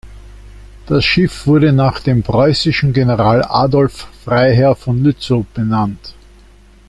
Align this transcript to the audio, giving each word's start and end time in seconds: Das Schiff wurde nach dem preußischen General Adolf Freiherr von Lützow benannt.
Das 0.87 1.05
Schiff 1.05 1.45
wurde 1.45 1.73
nach 1.73 1.99
dem 1.99 2.23
preußischen 2.23 2.91
General 2.91 3.43
Adolf 3.45 4.07
Freiherr 4.23 4.75
von 4.75 5.03
Lützow 5.03 5.45
benannt. 5.53 6.15